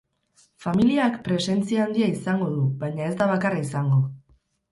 Familiak 0.63 1.19
presentzia 1.27 1.83
handia 1.83 2.09
izango 2.13 2.49
du, 2.55 2.65
baina 2.85 3.05
ez 3.09 3.13
da 3.19 3.27
bakarra 3.35 3.63
izango. 3.67 4.01